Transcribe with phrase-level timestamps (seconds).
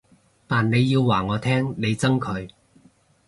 [0.47, 2.49] 但你要話我聽你憎佢